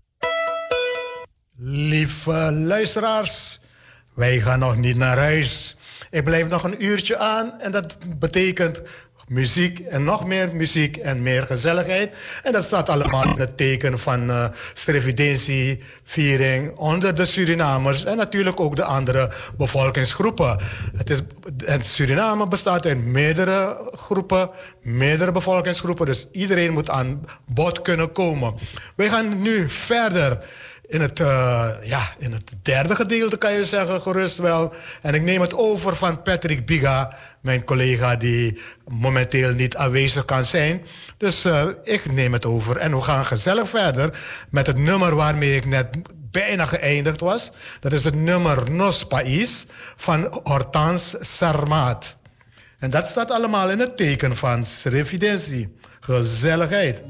[1.56, 3.60] Lieve luisteraars,
[4.14, 5.76] wij gaan nog niet naar huis.
[6.10, 8.82] Ik blijf nog een uurtje aan en dat betekent
[9.32, 12.12] muziek en nog meer muziek en meer gezelligheid.
[12.42, 14.46] En dat staat allemaal in het teken van uh,
[16.04, 20.58] viering onder de Surinamers en natuurlijk ook de andere bevolkingsgroepen.
[20.96, 21.20] Het is,
[21.66, 24.50] en Suriname bestaat uit meerdere groepen,
[24.82, 28.54] meerdere bevolkingsgroepen, dus iedereen moet aan bod kunnen komen.
[28.96, 30.38] Wij gaan nu verder
[30.92, 34.72] in het, uh, ja, in het derde gedeelte kan je zeggen, gerust wel.
[35.02, 40.44] En ik neem het over van Patrick Biga, mijn collega die momenteel niet aanwezig kan
[40.44, 40.82] zijn.
[41.16, 44.18] Dus uh, ik neem het over en we gaan gezellig verder
[44.50, 45.88] met het nummer waarmee ik net
[46.30, 47.52] bijna geëindigd was.
[47.80, 49.66] Dat is het nummer Nos Pais
[49.96, 52.16] van Hortans Sarmaat.
[52.78, 57.02] En dat staat allemaal in het teken van revidentie, gezelligheid.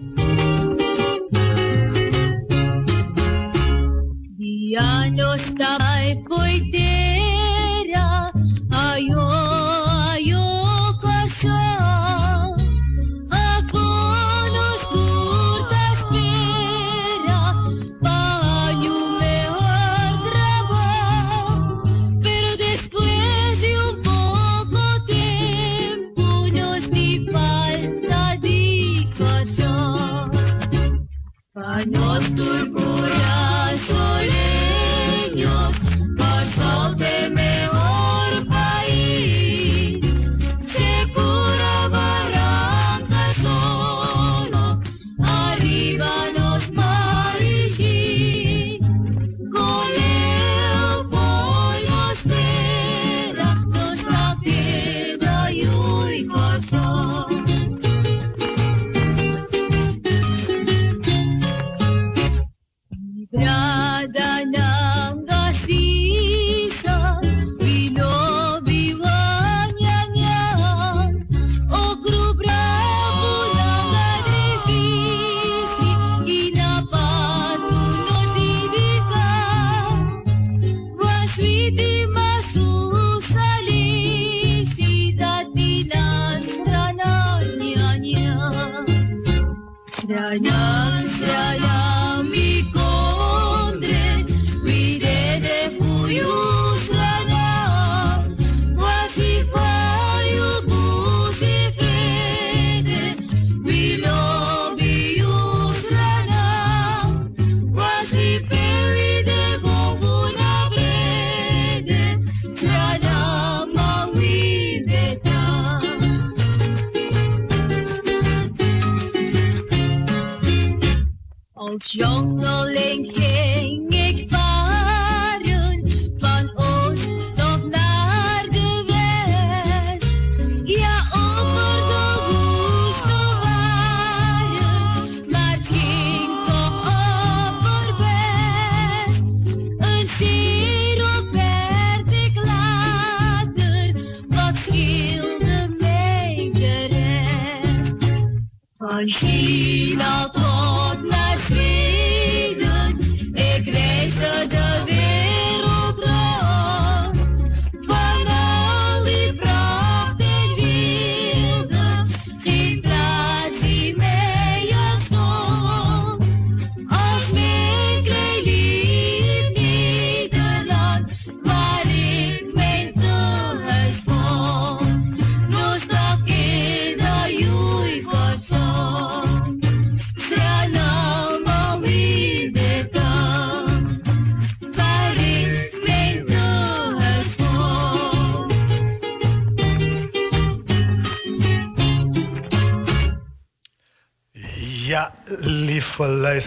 [4.73, 5.77] Ya no está
[6.25, 8.33] coitera,
[8.71, 9.29] ayo,
[10.09, 11.82] ayo, casa.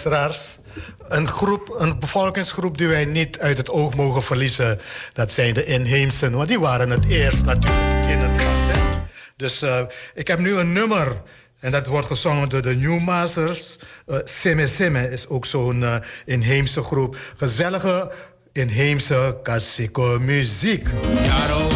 [0.09, 0.59] Luisteraars.
[1.07, 4.79] Een, groep, een bevolkingsgroep die wij niet uit het oog mogen verliezen,
[5.13, 6.31] dat zijn de inheemsen.
[6.31, 8.71] Want die waren het eerst natuurlijk in het land.
[8.71, 8.99] Hè?
[9.35, 9.81] Dus eh,
[10.13, 11.21] ik heb nu een nummer.
[11.59, 13.77] En dat wordt gezongen door de Newmasters.
[14.07, 17.17] Uh, Seme Seme is ook zo'n eh, inheemse groep.
[17.37, 18.11] Gezellige
[18.53, 20.87] inheemse klassieke muziek.
[21.13, 21.67] Yaro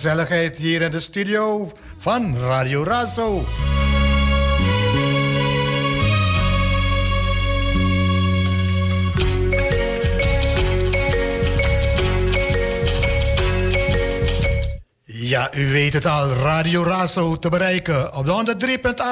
[0.00, 3.44] gezelligheid hier in de studio van Radio Razo.
[15.04, 18.56] Ja, u weet het al, Radio Razo te bereiken op de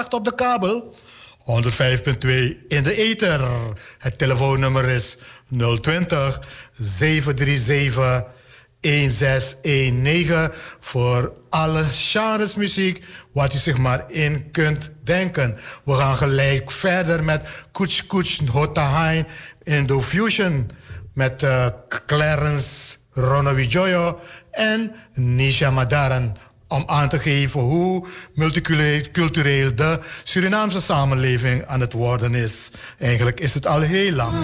[0.04, 0.95] 103.8 op de kabel,
[1.38, 2.28] 105.2
[2.68, 3.40] in de ether.
[3.99, 5.18] Het telefoonnummer is
[5.80, 6.40] 020
[6.73, 8.37] 737
[8.80, 15.58] 1619 voor alle genres muziek wat u zich maar in kunt denken.
[15.85, 17.42] We gaan gelijk verder met
[17.73, 19.26] Kuch Kuch Hotahain
[19.62, 20.70] Indo Fusion
[21.14, 21.66] met uh,
[22.06, 24.20] Clarence Ronavijoyo
[24.50, 26.37] en Nisha Madaran.
[26.68, 32.70] Om aan te geven hoe multicultureel de Surinaamse samenleving aan het worden is.
[32.99, 34.35] Eigenlijk is het al heel lang.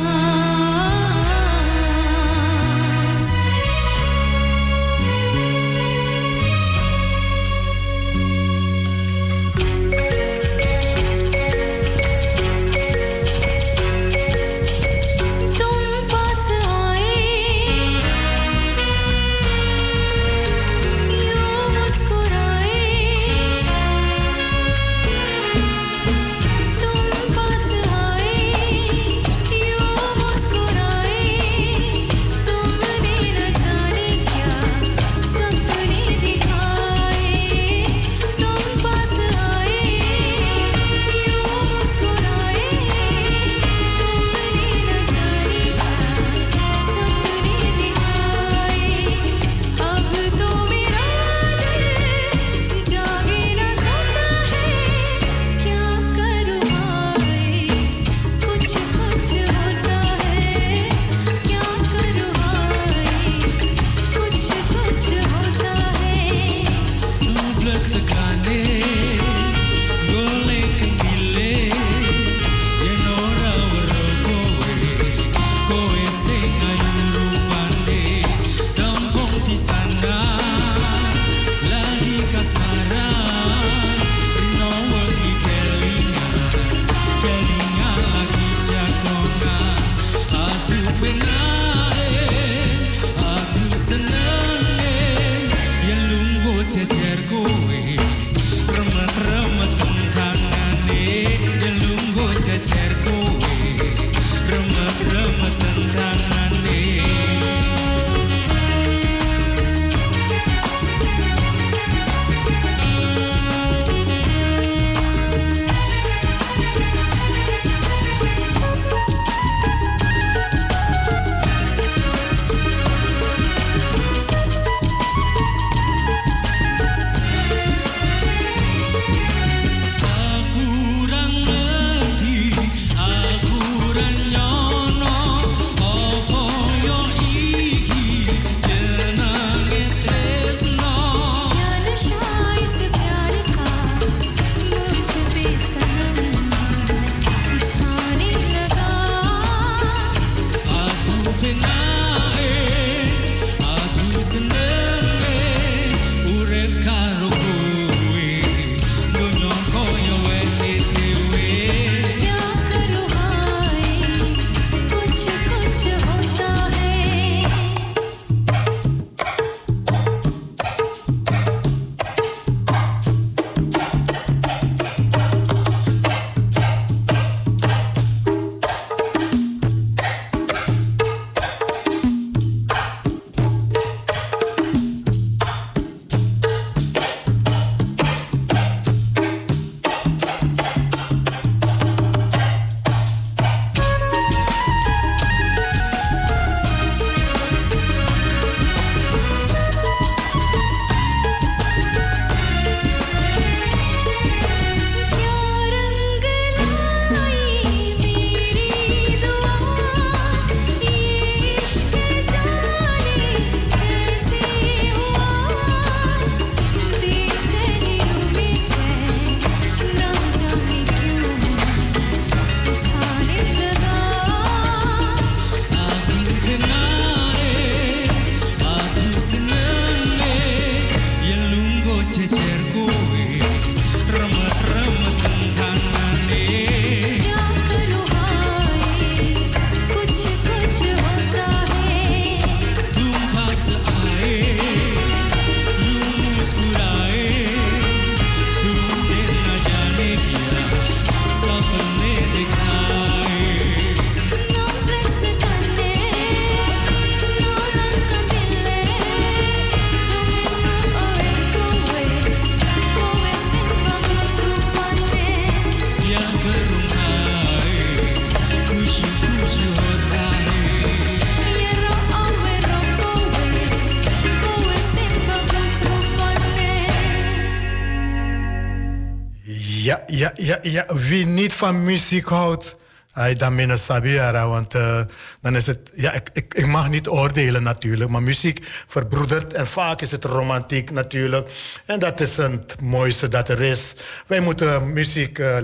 [280.70, 280.86] Ja.
[280.94, 282.76] Wie niet van muziek houdt,
[283.12, 284.48] hij dan minder Sabiara.
[284.48, 285.00] Want uh,
[285.40, 285.90] dan is het.
[285.94, 288.10] Ja, ik, ik, mag niet oordelen natuurlijk.
[288.10, 289.52] Maar muziek verbroedert.
[289.52, 291.48] En vaak is het romantiek natuurlijk.
[291.86, 293.94] En dat is het mooiste dat er is.
[294.26, 295.58] Wij moeten muziek uh,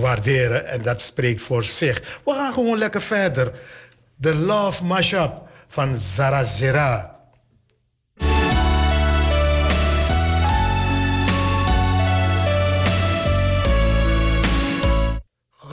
[0.00, 0.66] waarderen.
[0.66, 2.20] En dat spreekt voor zich.
[2.24, 3.52] We gaan gewoon lekker verder.
[4.20, 7.13] The Love Mashup van Zarazera.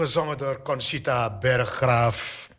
[0.02, 2.50] Gezongen door Conchita Berggraaf.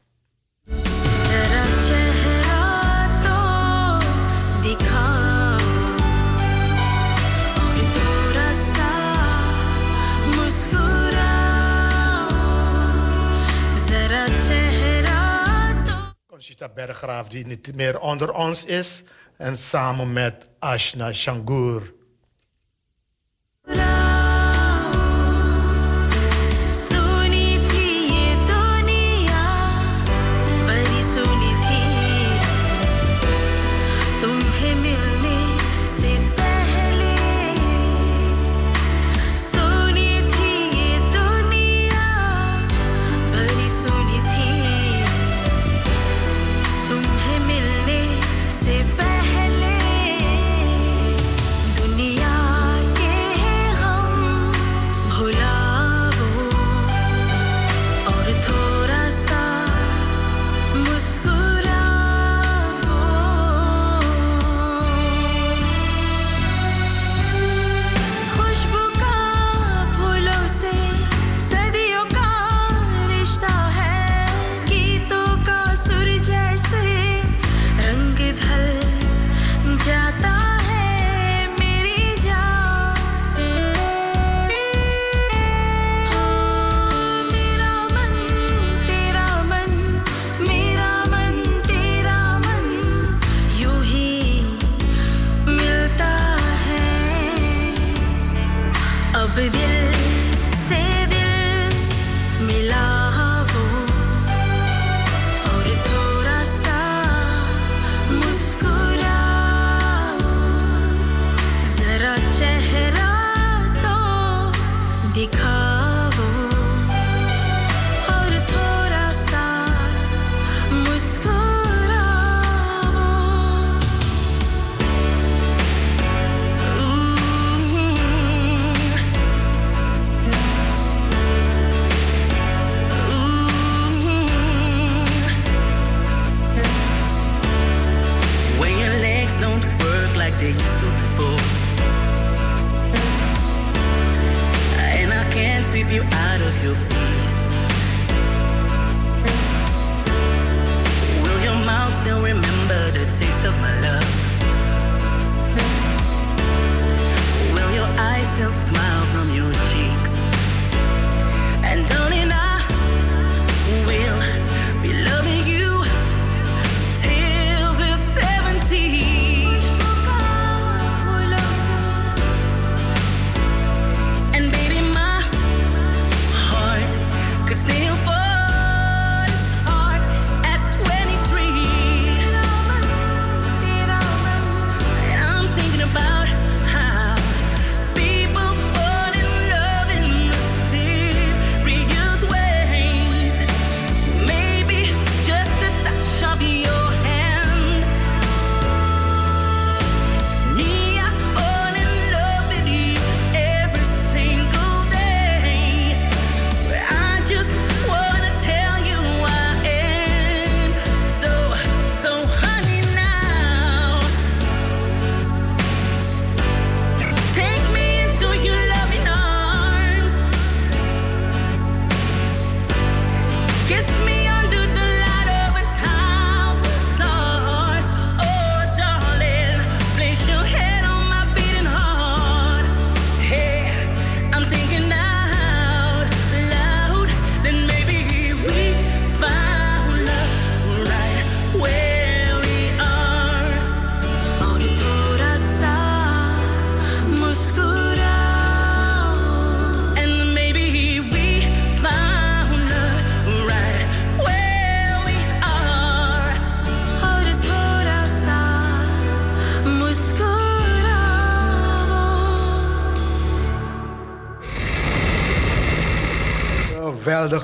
[16.27, 19.03] Conchita Berggraaf, die niet meer onder ons is.
[19.37, 22.02] En samen met Ashna Shangur.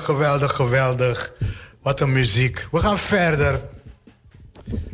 [0.09, 1.33] geweldig, geweldig.
[1.81, 2.67] Wat een muziek.
[2.71, 3.61] We gaan verder.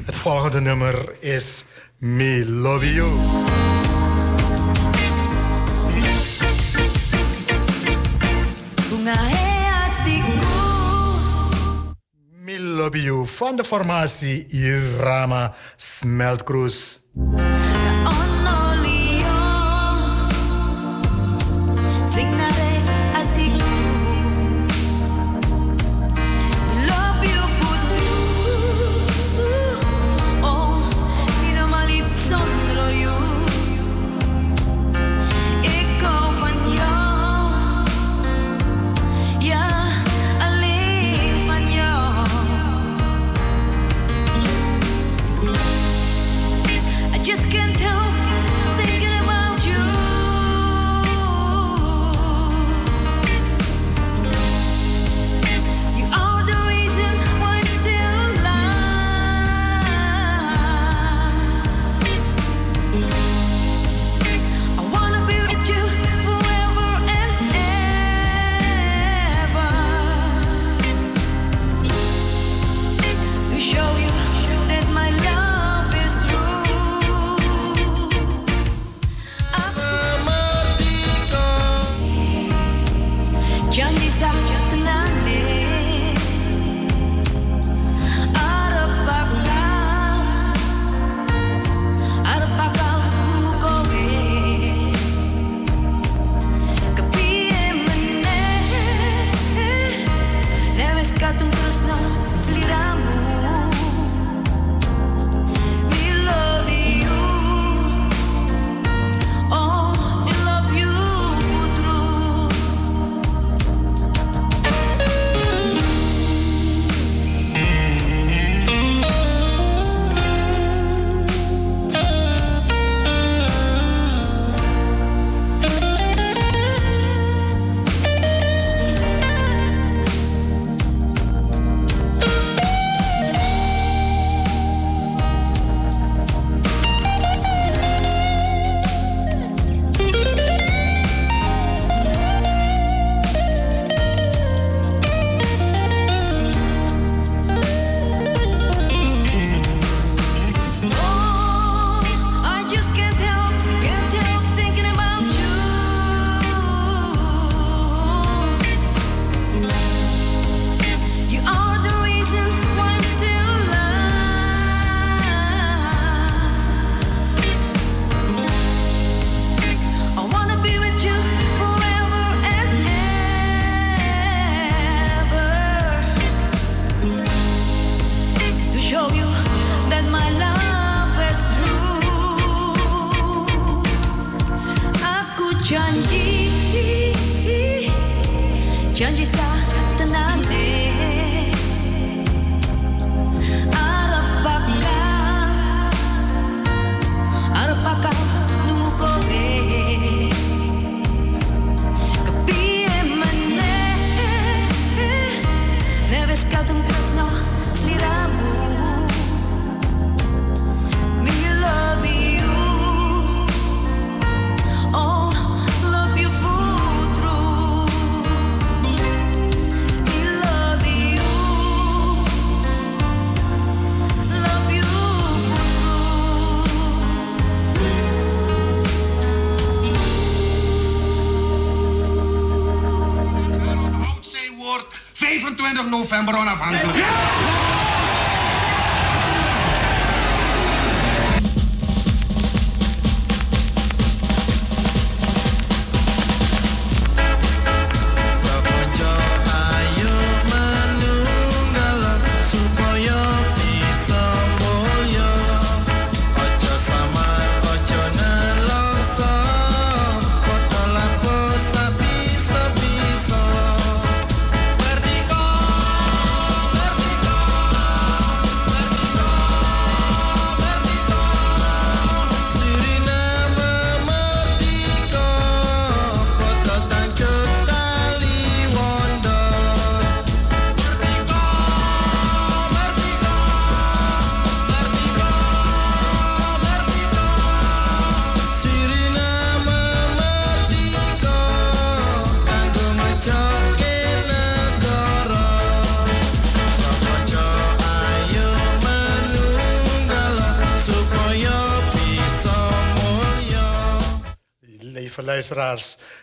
[0.05, 1.65] Het volgende nummer is
[1.97, 3.11] Me Love You.
[12.29, 16.97] Me Love You van de formatie Irama Smeltcruise.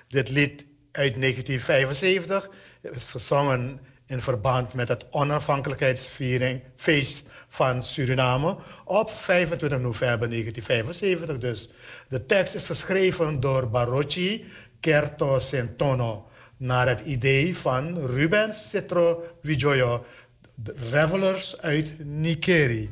[0.09, 2.51] Dit lied uit 1975.
[2.83, 11.39] Het is gezongen in verband met het onafhankelijkheidsviering feest van Suriname op 25 november 1975.
[11.39, 11.71] Dus
[12.09, 14.45] de tekst is geschreven door Barocci
[14.81, 20.05] Kerto Centono naar het idee van Ruben Citro Vijoyo,
[20.55, 22.91] de revelers uit Nikeri.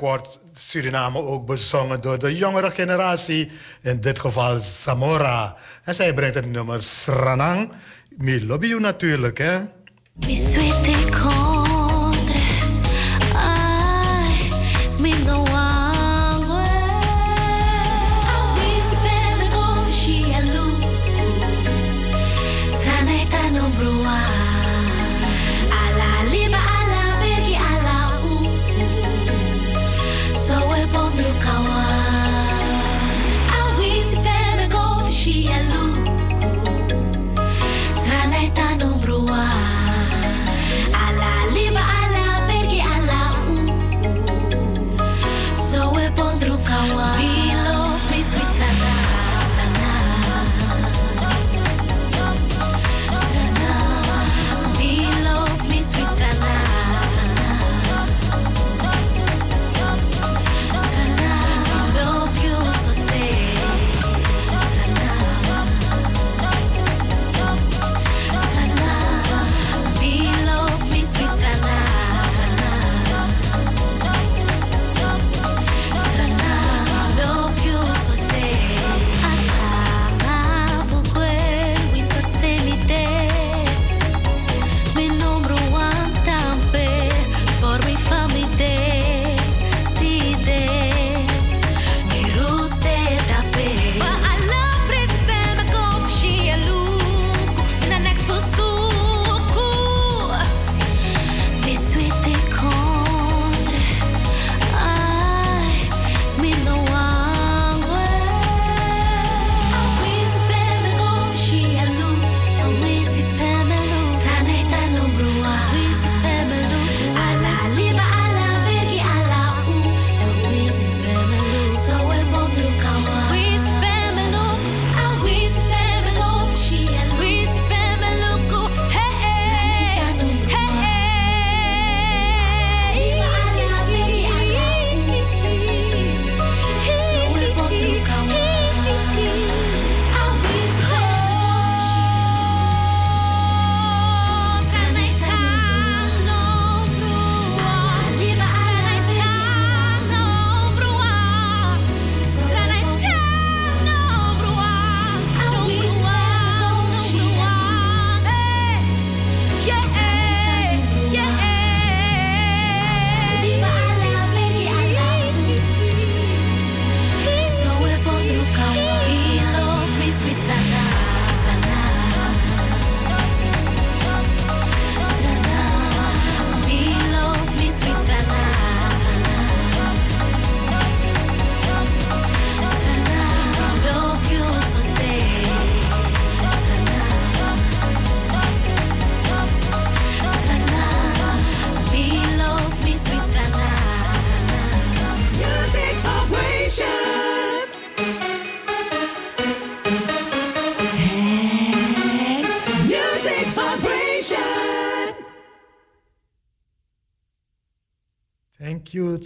[0.00, 3.50] Wordt Suriname ook bezongen door de jongere generatie.
[3.82, 7.72] In dit geval Zamora En zij brengt het nummer Sranang.
[8.16, 9.58] Mi lobby natuurlijk, hè.
[10.26, 10.36] Mi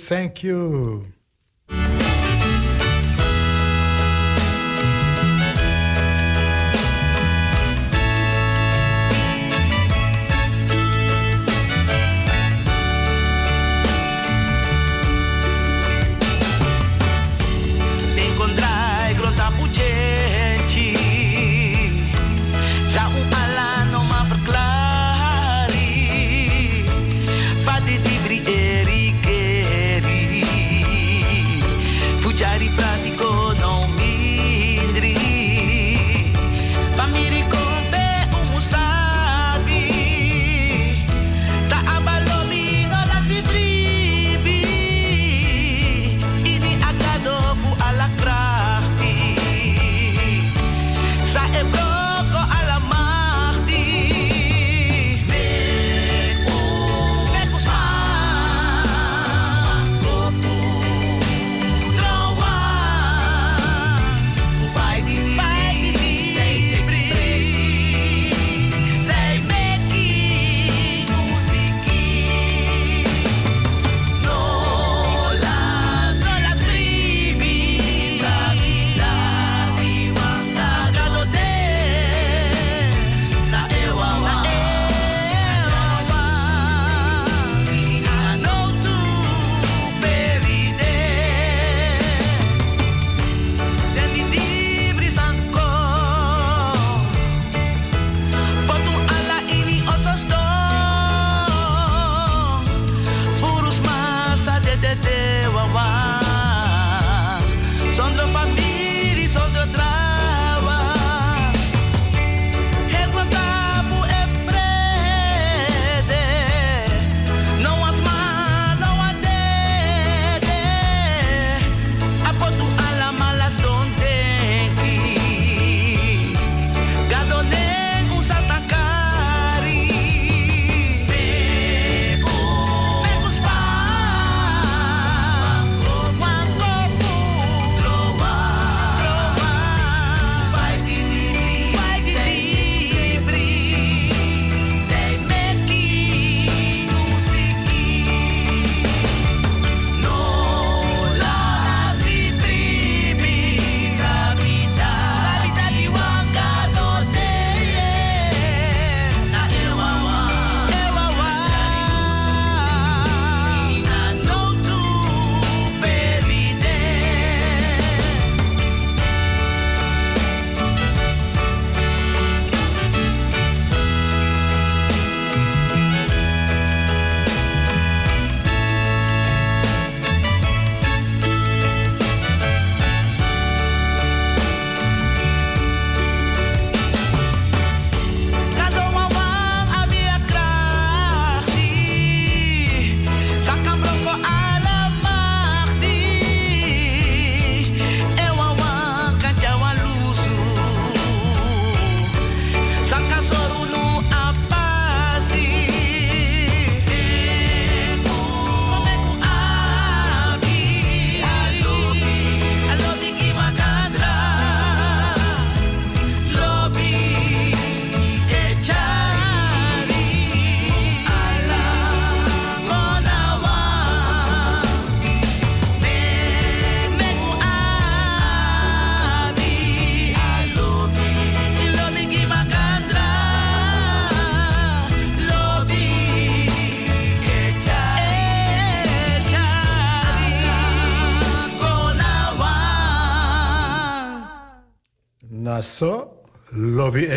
[0.08, 1.13] Thank you.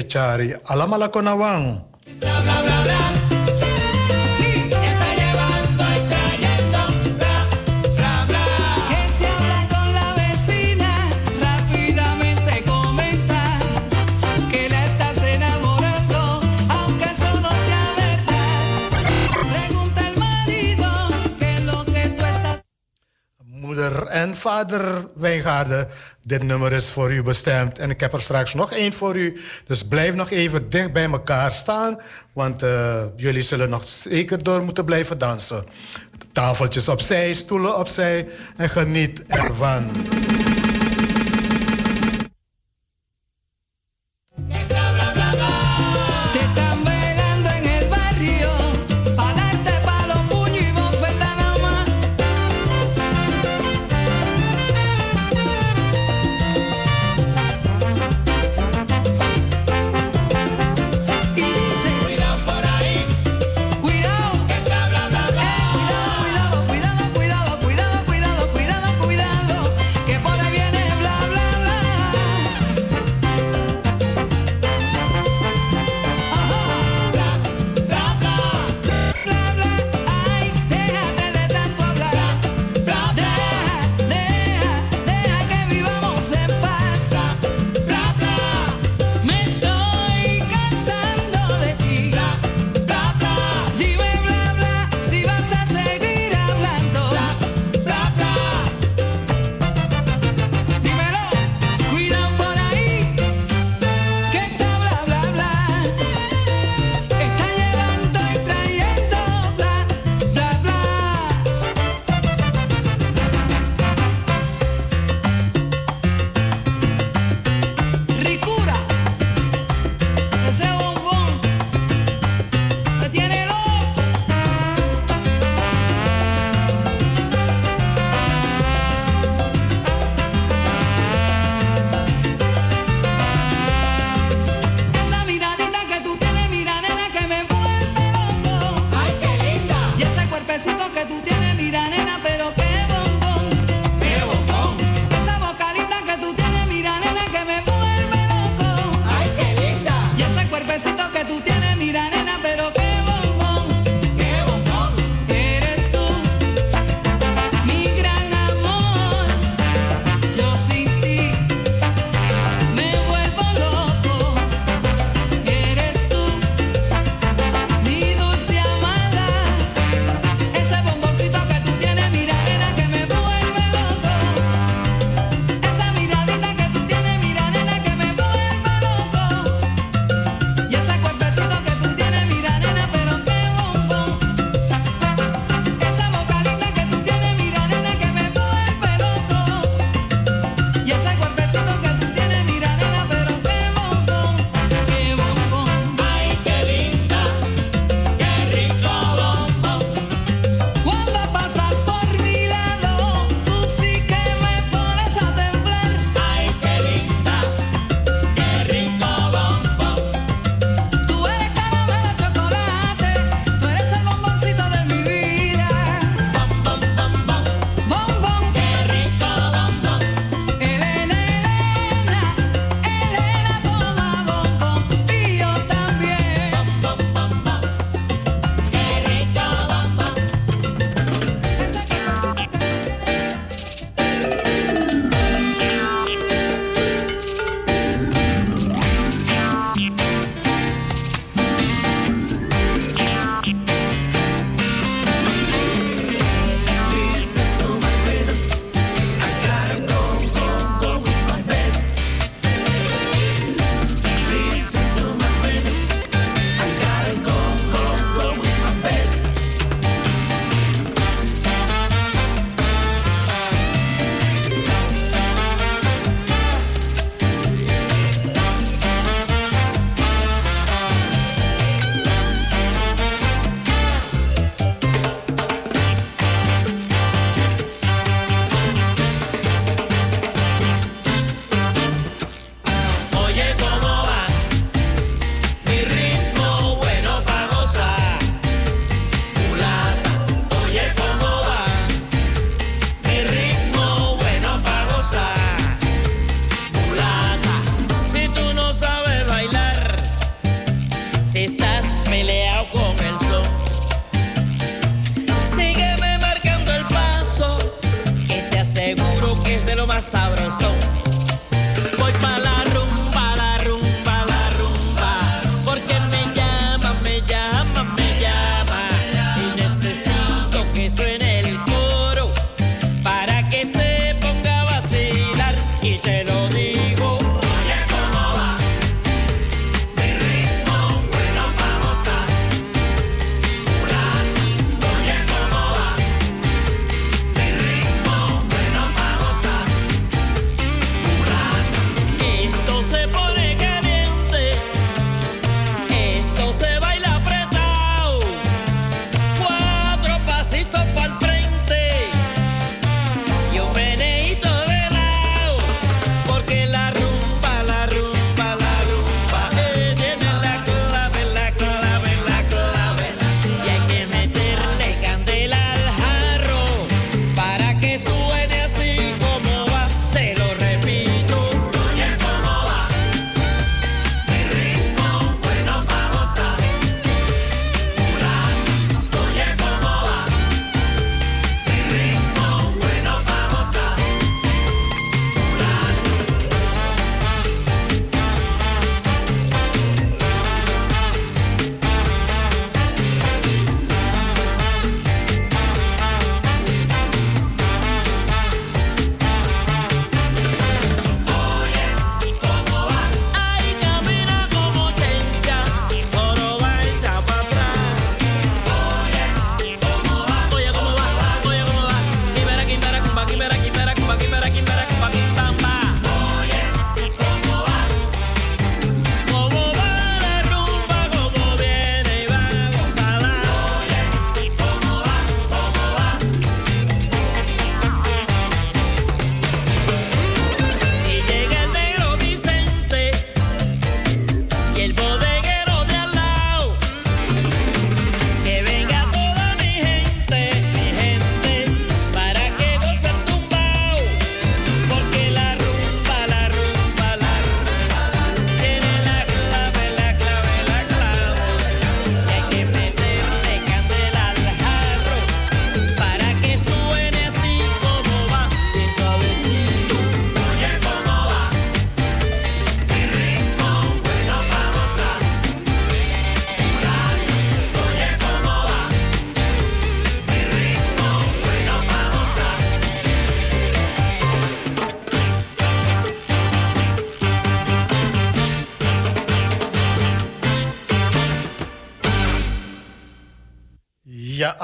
[0.08, 1.22] chari alamalako
[24.58, 25.88] Vader Wijngaarden,
[26.22, 27.80] dit nummer is voor u bestemd.
[27.80, 29.42] En ik heb er straks nog één voor u.
[29.66, 31.98] Dus blijf nog even dicht bij elkaar staan.
[32.34, 35.66] Want eh, jullie zullen nog zeker door moeten blijven dansen.
[36.32, 39.92] Tafeltjes opzij, stoelen opzij en geniet ervan.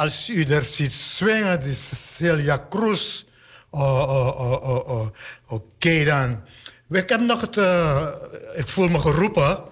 [0.03, 3.23] Als u er ziet swingen, die Celia Cruz.
[3.69, 5.07] Oh, oh, oh, oh, oh.
[5.47, 6.41] Oké dan.
[6.89, 8.07] Ik heb nog het, eh,
[8.55, 9.63] ik voel me geroepen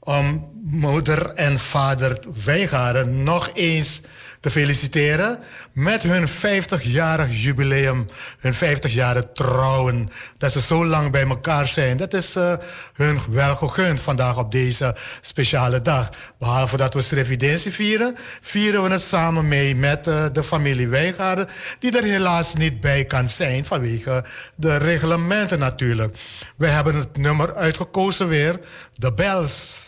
[0.00, 4.00] om moeder en vader Wijngaarden nog eens
[4.44, 5.38] te feliciteren
[5.72, 8.06] met hun 50-jarig jubileum,
[8.38, 10.10] hun 50-jarig trouwen.
[10.38, 11.96] Dat ze zo lang bij elkaar zijn.
[11.96, 12.52] Dat is eh,
[12.94, 16.10] hun wel gegund vandaag op deze speciale dag.
[16.38, 21.48] Behalve dat we Srevidentie vieren, vieren we het samen mee met eh, de familie Wijngaarden,
[21.78, 24.24] die er helaas niet bij kan zijn vanwege
[24.56, 26.16] de reglementen natuurlijk.
[26.56, 28.60] We hebben het nummer uitgekozen weer,
[28.98, 29.82] The Bells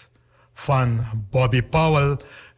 [0.54, 2.16] van Bobby Powell.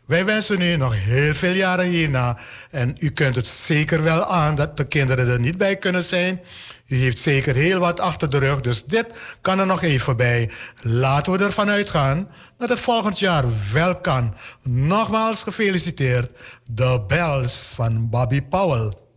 [0.09, 2.39] Wij wensen u nog heel veel jaren hierna.
[2.71, 6.41] En u kunt het zeker wel aan dat de kinderen er niet bij kunnen zijn.
[6.87, 9.07] U heeft zeker heel wat achter de rug, dus dit
[9.41, 10.51] kan er nog even bij.
[10.81, 14.35] Laten we ervan uitgaan dat het volgend jaar wel kan.
[14.63, 16.31] Nogmaals gefeliciteerd,
[16.71, 19.08] de Bells van Bobby Powell.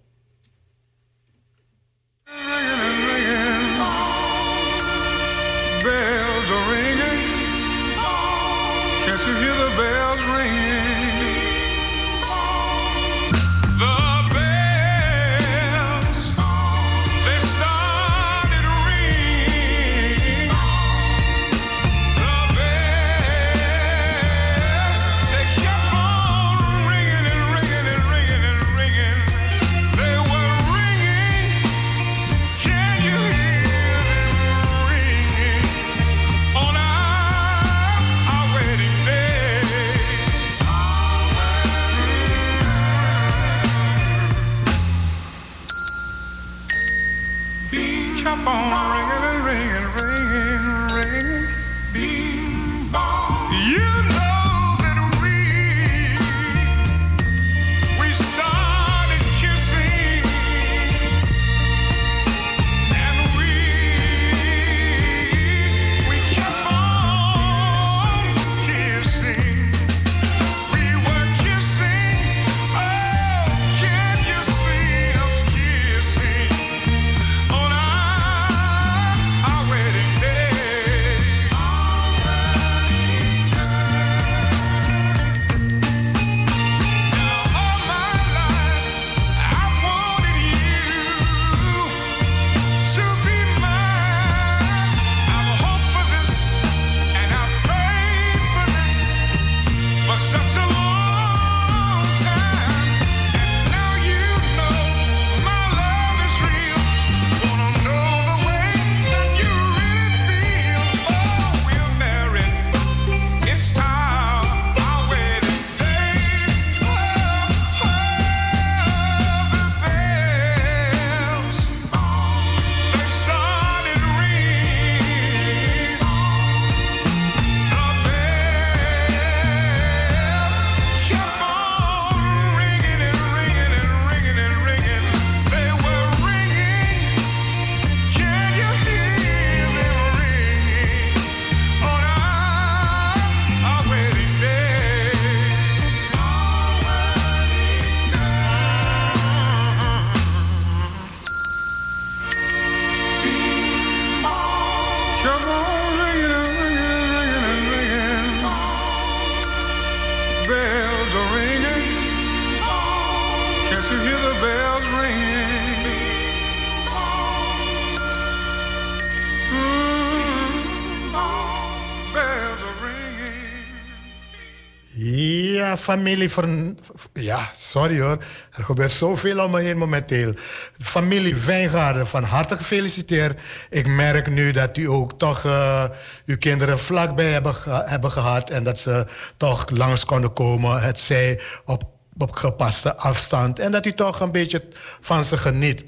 [175.82, 176.79] Familie van...
[177.13, 178.17] Ja, sorry hoor.
[178.51, 180.34] Er gebeurt zoveel om me heen momenteel.
[180.82, 183.39] Familie Wijngaarden, van harte gefeliciteerd.
[183.69, 185.84] Ik merk nu dat u ook toch eh,
[186.25, 188.49] uw kinderen vlakbij hebben, hebben gehad...
[188.49, 189.07] en dat ze
[189.38, 190.82] toch langs konden komen.
[190.82, 191.84] Het zij op,
[192.17, 193.59] op gepaste afstand.
[193.59, 194.63] En dat u toch een beetje
[195.01, 195.84] van ze geniet.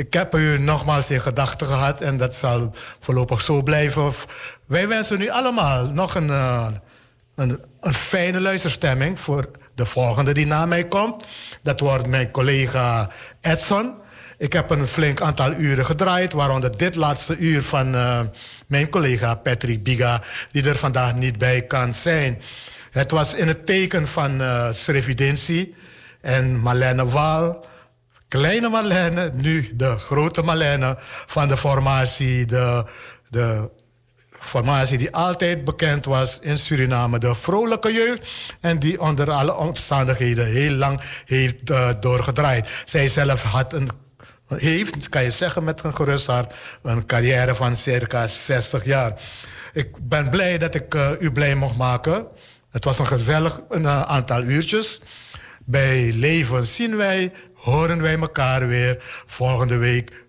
[0.00, 4.12] Ik heb u nogmaals in gedachten gehad en dat zal voorlopig zo blijven.
[4.66, 6.68] Wij wensen u allemaal nog een, eh,
[7.34, 11.24] een, een fijne luisterstemming voor de volgende die na mij komt.
[11.62, 13.10] Dat wordt mijn collega
[13.40, 13.94] Edson.
[14.38, 18.20] Ik heb een flink aantal uren gedraaid, waaronder dit laatste uur van eh,
[18.66, 22.42] mijn collega Patrick Biga, die er vandaag niet bij kan zijn.
[22.90, 25.74] Het was in het teken van Srevidentie
[26.20, 27.68] en Marlene Waal
[28.30, 32.46] kleine Marlene, nu de grote Marlene van de formatie.
[32.46, 32.84] De,
[33.28, 33.70] de
[34.40, 38.54] formatie die altijd bekend was in Suriname, de vrolijke jeugd.
[38.60, 42.68] En die onder alle omstandigheden heel lang heeft eh, doorgedraaid.
[42.84, 43.90] Zij zelf had een,
[44.48, 49.22] heeft, kan je zeggen met een gerust hart, een carrière van circa 60 jaar.
[49.72, 52.26] Ik ben blij dat ik eh, u blij mocht maken.
[52.70, 55.00] Het was een gezellig een, eh, aantal uurtjes.
[55.64, 60.24] Bij Leven zien wij, horen wij elkaar weer volgende week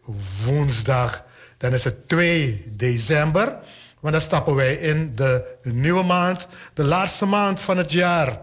[0.45, 1.24] woensdag.
[1.57, 3.57] Dan is het 2 december.
[4.01, 8.39] Want dan stappen wij in de nieuwe maand, de laatste maand van het jaar.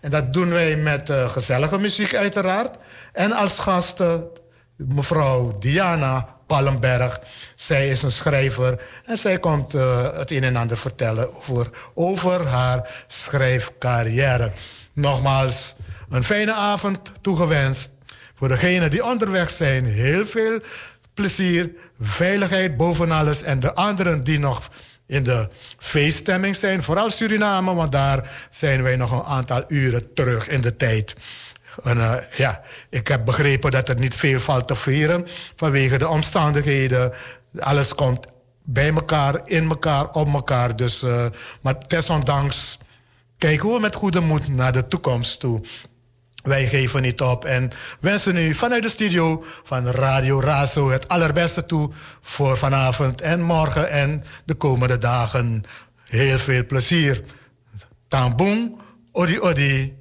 [0.00, 2.76] En dat doen wij met eh, gezellige muziek uiteraard.
[3.12, 4.28] En als gasten
[4.76, 7.20] mevrouw Diana Pallenberg.
[7.54, 12.46] Zij is een schrijver en zij komt eh, het een en ander vertellen over, over
[12.46, 14.52] haar schrijfcarrière.
[14.92, 15.76] Nogmaals,
[16.08, 17.96] een fijne avond toegewenst.
[18.34, 20.60] Voor degenen die onderweg zijn, heel veel
[21.14, 21.70] plezier,
[22.00, 23.42] veiligheid boven alles.
[23.42, 24.70] En de anderen die nog
[25.08, 25.48] in de
[25.78, 30.76] feeststemming zijn, vooral Suriname, want daar zijn wij nog een aantal uren terug in de
[30.76, 31.14] tijd.
[31.82, 36.08] En, eh, ja, ik heb begrepen dat er niet veel valt te vieren vanwege de
[36.08, 37.12] omstandigheden.
[37.58, 38.26] Alles komt
[38.62, 40.76] bij elkaar, in elkaar, op elkaar.
[40.76, 41.26] Dus, eh,
[41.60, 42.78] maar desondanks
[43.38, 45.60] kijken we met goede moed naar de toekomst toe.
[46.48, 47.70] Wij geven niet op en
[48.00, 51.90] wensen u vanuit de studio van Radio Razo het allerbeste toe
[52.20, 55.62] voor vanavond en morgen en de komende dagen.
[56.04, 57.24] Heel veel plezier.
[58.08, 58.80] Tamboen,
[59.12, 59.96] odi odi.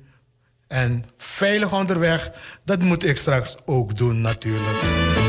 [0.67, 2.31] En veilig onderweg,
[2.65, 5.26] dat moet ik straks ook doen natuurlijk.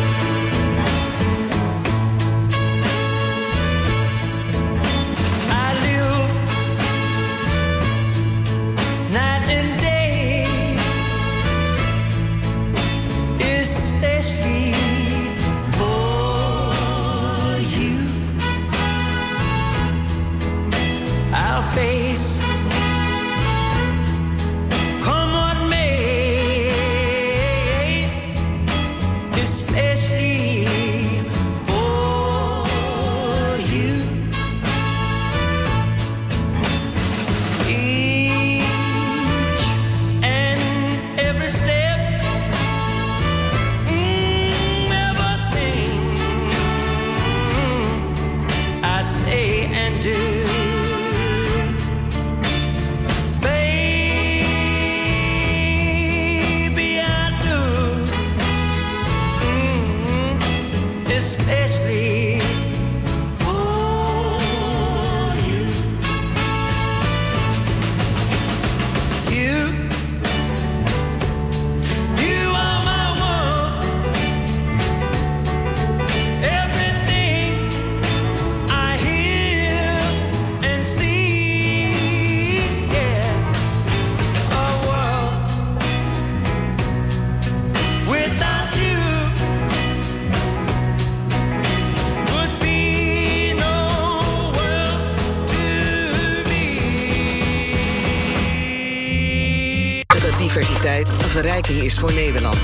[100.39, 102.57] Diversiteit een verrijking is voor Nederland.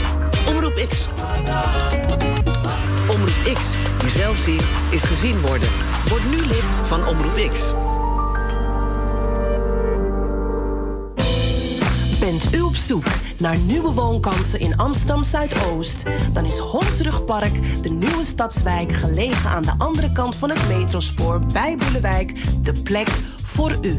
[0.49, 1.09] Omroep X.
[3.09, 4.61] Omroep X, die zelf zien,
[4.91, 5.69] is gezien worden.
[6.09, 7.73] Word nu lid van Omroep X.
[12.21, 13.05] Bent u op zoek
[13.39, 16.03] naar nieuwe woonkansen in Amsterdam Zuidoost?
[16.33, 21.77] Dan is Hondsrugpark, de nieuwe stadswijk gelegen aan de andere kant van het metrospoor bij
[21.77, 23.09] Boelewijk, de plek
[23.43, 23.97] voor u.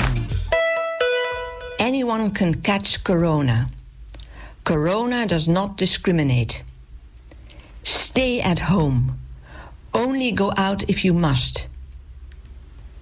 [1.78, 3.68] Anyone can catch corona.
[4.68, 6.62] Corona does not discriminate.
[7.86, 9.18] Stay at home.
[9.94, 11.70] Only go out if you must.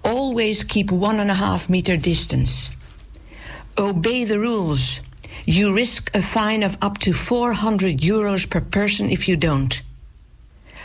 [0.04, 2.70] Always keep one and a half meter distance.
[3.76, 5.00] Obey the rules.
[5.44, 9.82] You risk a fine of up to 400 euros per person if you don't.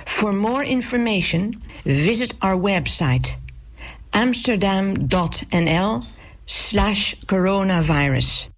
[0.07, 3.37] For more information, visit our website
[4.13, 6.11] amsterdam.nl
[6.47, 8.50] slash coronavirus.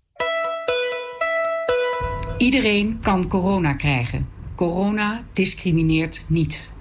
[2.38, 4.28] Iedereen kan corona krijgen.
[4.56, 6.72] Corona discrimineert niet.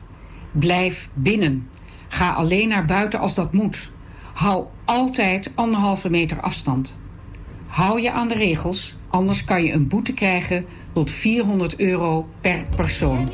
[0.52, 1.68] Blijf binnen.
[2.08, 3.92] Ga alleen naar buiten als dat moet.
[4.34, 7.00] Hou altijd anderhalve meter afstand.
[7.66, 12.66] Hou je aan de regels, anders kan je een boete krijgen tot 400 euro per
[12.76, 13.30] persoon.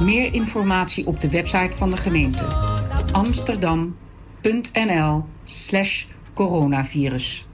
[0.00, 2.46] Meer informatie op de website van de gemeente
[3.12, 6.04] amsterdam.nl/slash
[6.34, 7.49] coronavirus.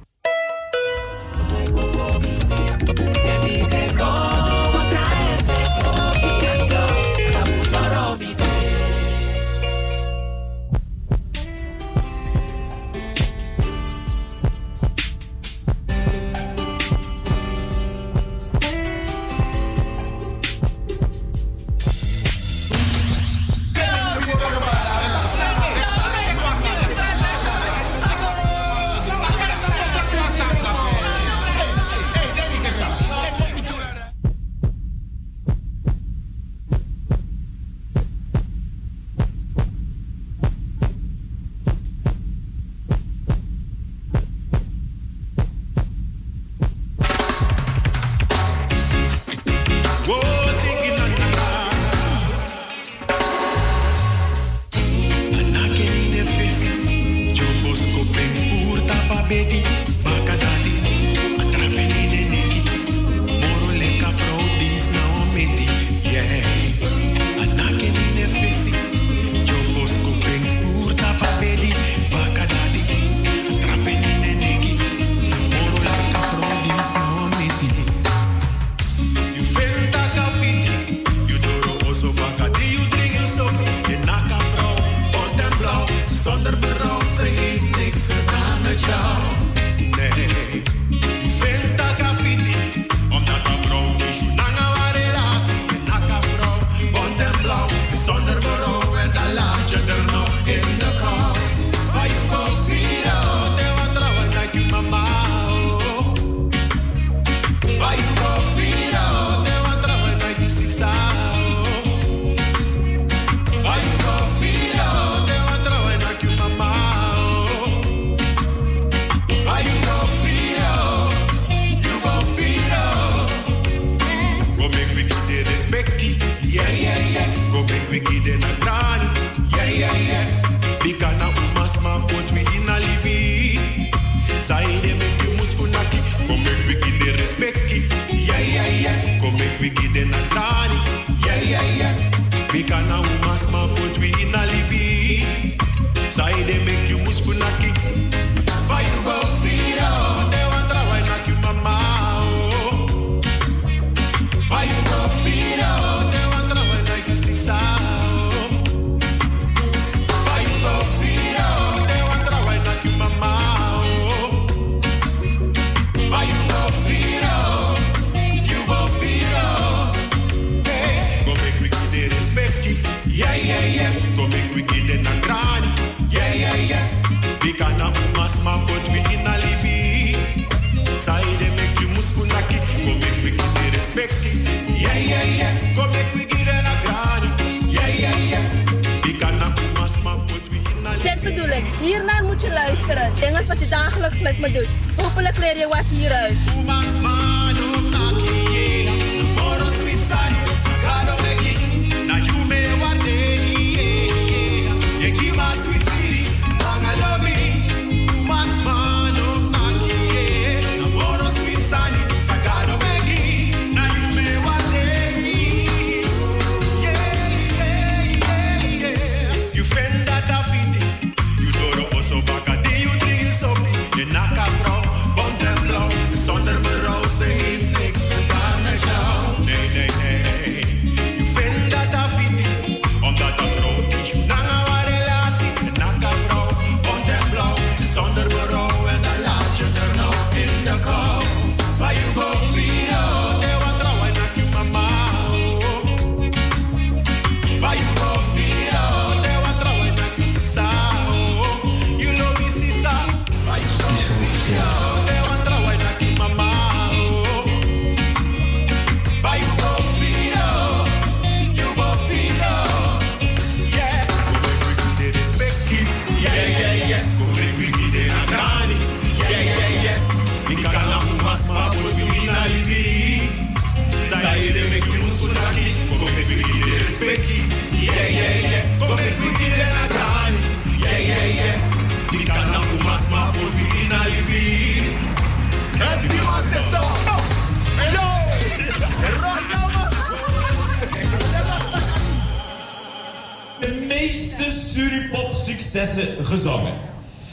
[296.22, 296.72] Gezongen.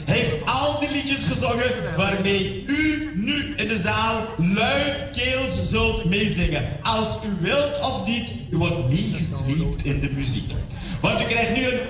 [0.04, 6.62] Hij heeft al die liedjes gezongen waarmee u nu in de zaal luidkeels zult meezingen.
[6.82, 10.52] Als u wilt of niet, u wordt meegesleept in de muziek.
[11.00, 11.80] Want u krijgt nu een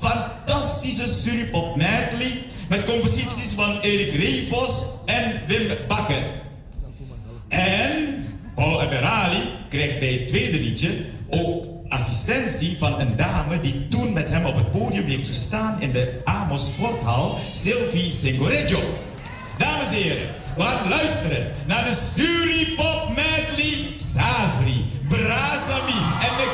[0.00, 6.22] fantastische Suripop medley met composities van Erik Reefos en Wim Bakker.
[7.48, 10.90] En Paul Eberali krijgt bij het tweede liedje
[11.30, 15.92] ook assistentie van een dame die toen met hem op het podium heeft gestaan in
[15.92, 18.80] de Amos Sporthal, Sylvie Singoreggio.
[19.58, 26.48] Dames en heren, we gaan luisteren naar de Suripop medley Savri, Brasami en de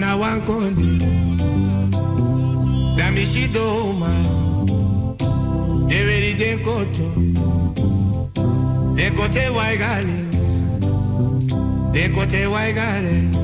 [0.00, 0.98] na wan kondi
[2.96, 4.10] Dami shi do ma.
[5.88, 7.08] Deweri den koto
[8.96, 10.62] Den kote wai gales
[11.94, 12.12] Den
[12.50, 13.38] wai gales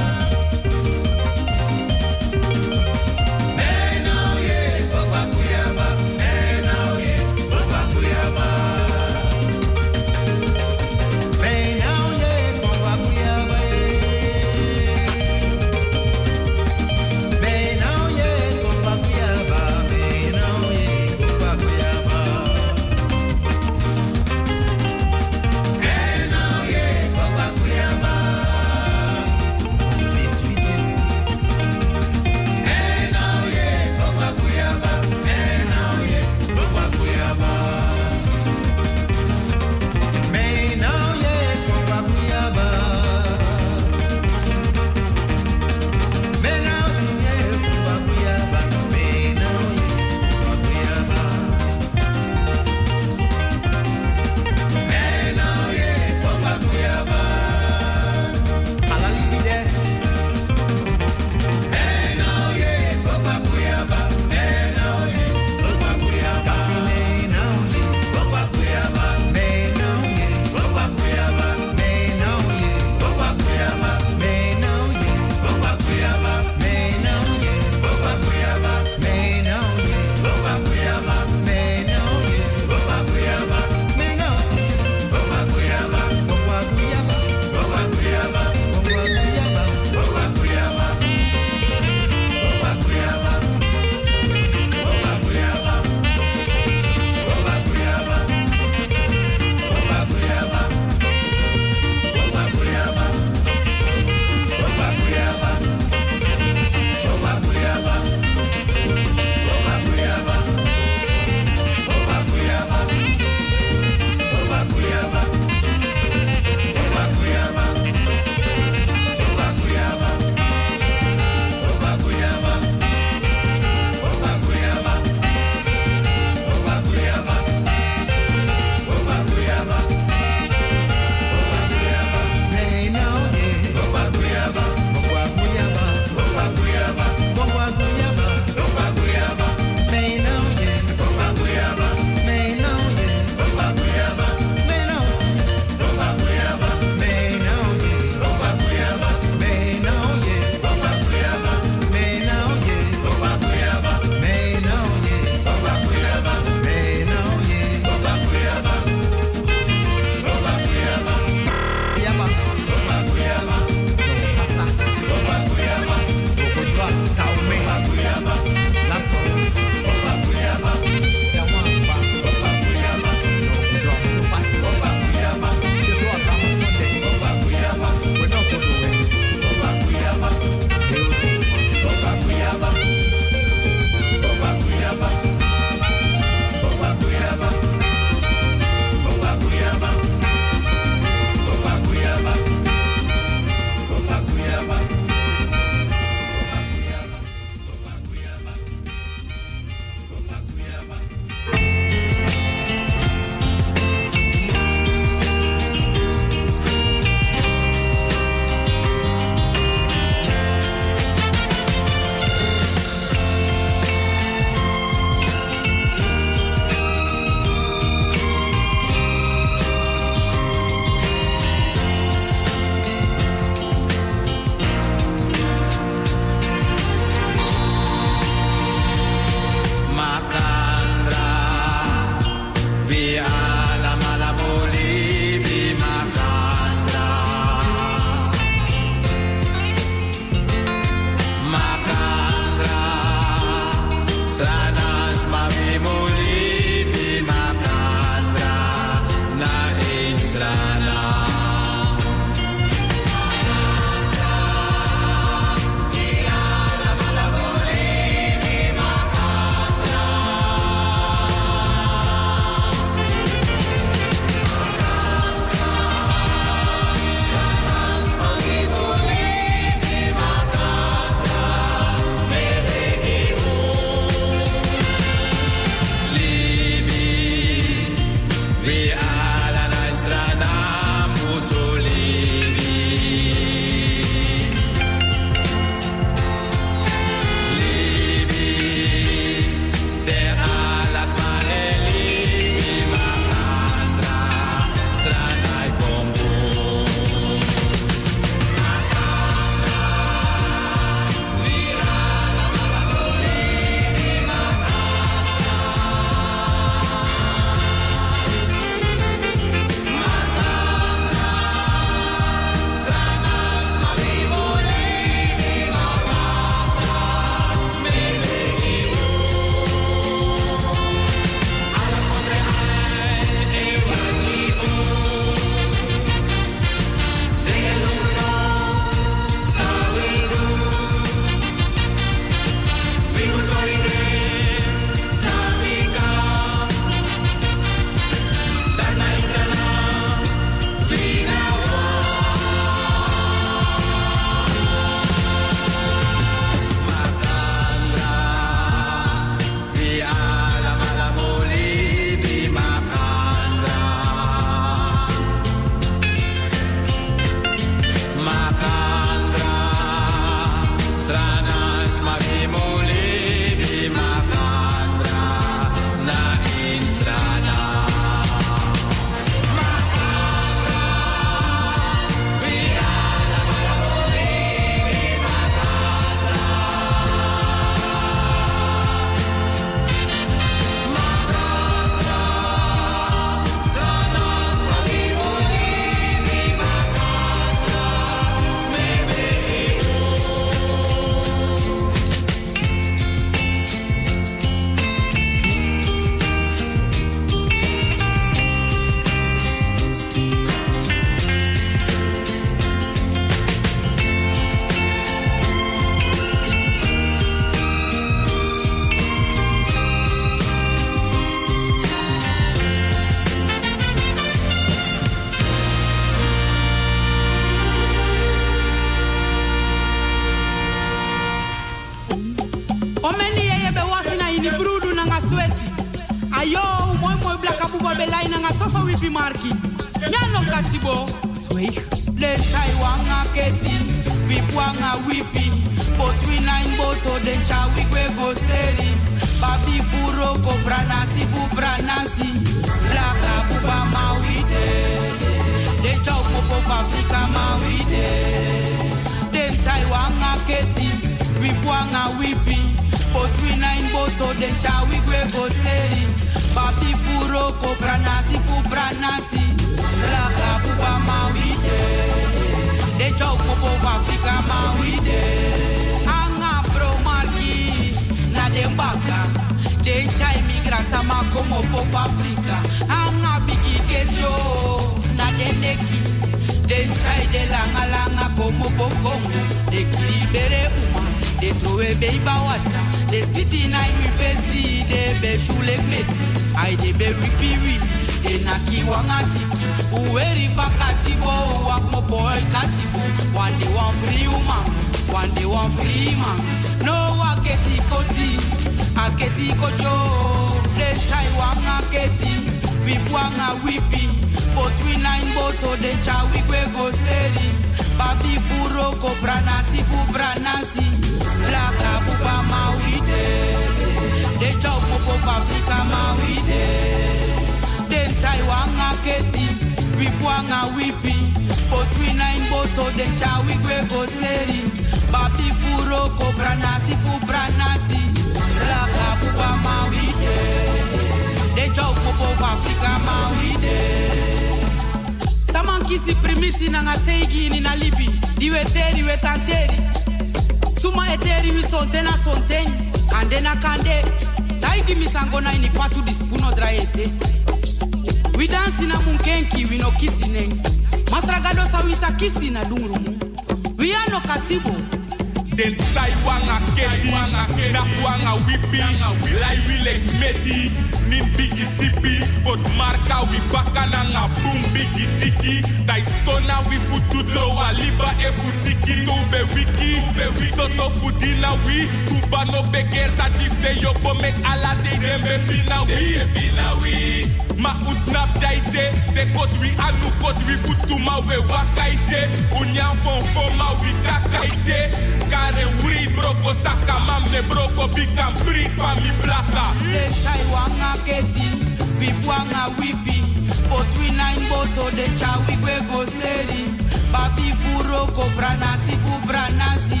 [594.96, 596.64] de chawi kwe go seri.
[597.12, 600.00] Papi furo ko branasi fu branasi.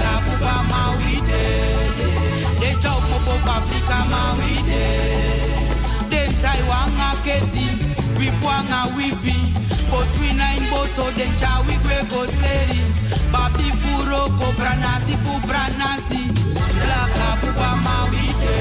[0.00, 1.44] kapu buka mawide.
[2.60, 4.84] De chau popo Afrika mawide.
[6.10, 7.68] De Taiwan aketi.
[8.18, 9.36] Wipwanga wipi.
[9.90, 12.80] Potwina in boto de chawi kwe go seri.
[13.32, 16.20] Papi furo ko branasi fu branasi.
[17.16, 18.56] kapu buka mawide.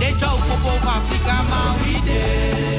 [0.00, 2.69] De chau popo Afrika mawide.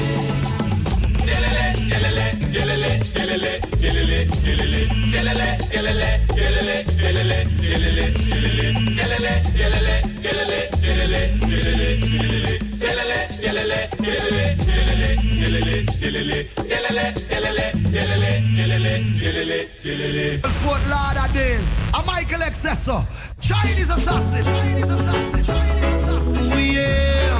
[20.62, 21.60] Fort Lauderdale,
[21.94, 23.04] a Michael Excessor,
[23.40, 26.56] Chinese assassin, Chinese assassin, Chinese assassin.
[26.56, 27.38] We yeah,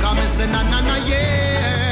[0.00, 1.89] come and say na na na yeah.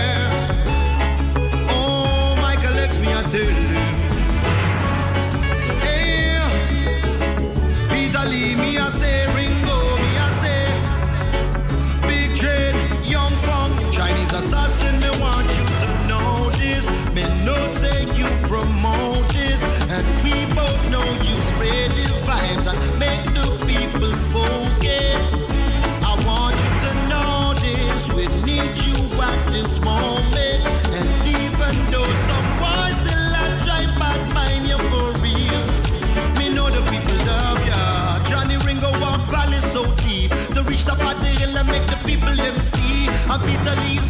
[8.78, 9.27] podia ser
[43.38, 43.46] Our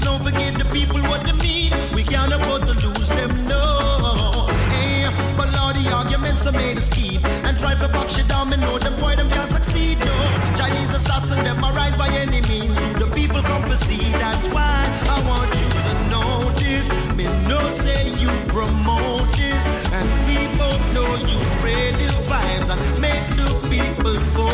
[0.01, 1.73] don't forget the people what they need.
[1.95, 4.47] We can't afford to lose them, no.
[4.73, 5.05] Hey,
[5.37, 7.23] but all the arguments are made us keep.
[7.45, 10.17] And try to box you down, and know them boy, them can't succeed, no.
[10.57, 12.79] Chinese assassin, them arise by any means.
[12.79, 14.85] Who the people come to see, that's why
[15.15, 16.31] I want you to know
[16.63, 16.89] this.
[17.17, 19.63] Me no say you promote this.
[19.93, 24.48] And we both know you spread the vibes and make the people fall.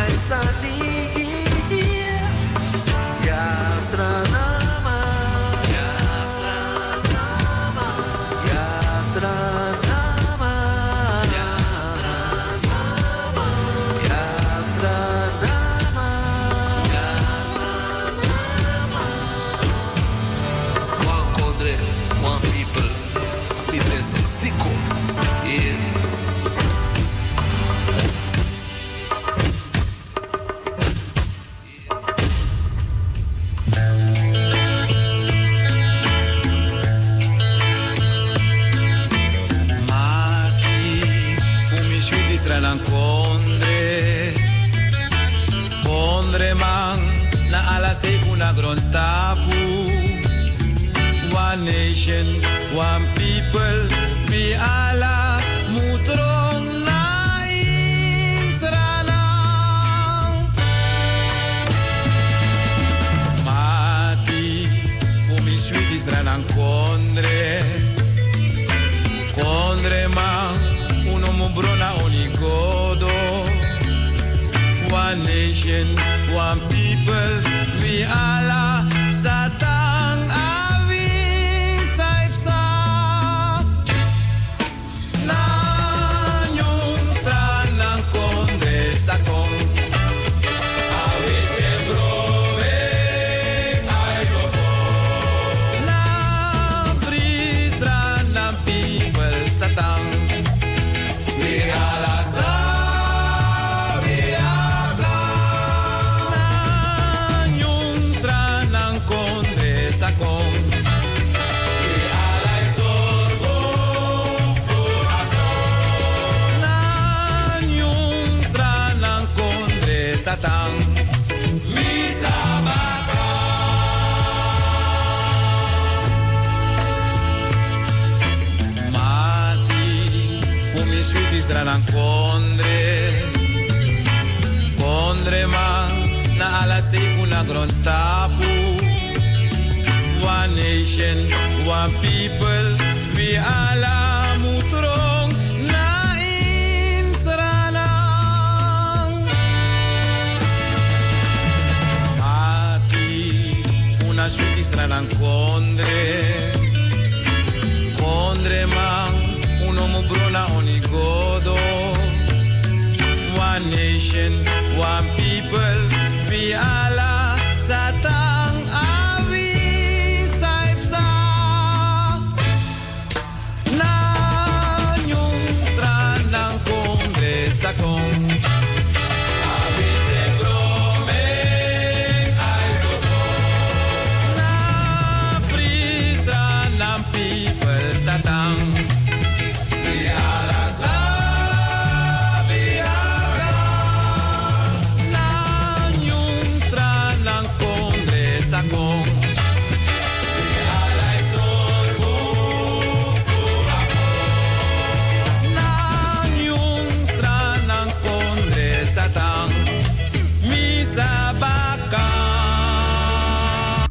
[0.00, 0.97] I'm.